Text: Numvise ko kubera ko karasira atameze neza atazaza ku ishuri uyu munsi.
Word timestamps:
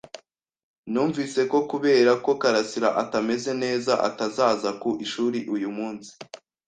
Numvise 0.91 1.41
ko 1.51 1.57
kubera 1.69 2.11
ko 2.25 2.31
karasira 2.41 2.89
atameze 3.03 3.51
neza 3.63 3.93
atazaza 4.07 4.69
ku 4.81 4.89
ishuri 5.05 5.39
uyu 5.55 5.69
munsi. 5.77 6.11